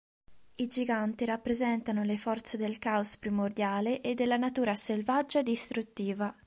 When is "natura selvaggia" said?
4.37-5.41